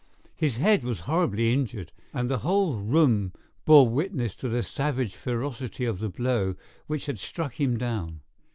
His 0.35 0.57
head 0.57 0.83
was 0.83 1.01
horribly 1.01 1.53
injured, 1.53 1.91
and 2.11 2.27
the 2.27 2.39
whole 2.39 2.73
room 2.77 3.33
bore 3.65 3.87
witness 3.87 4.35
to 4.37 4.49
the 4.49 4.63
savage 4.63 5.13
ferocity 5.15 5.85
of 5.85 5.99
the 5.99 6.09
blow 6.09 6.55
which 6.87 7.05
had 7.05 7.19
struck 7.19 7.59
him 7.61 7.77
down. 7.77 8.21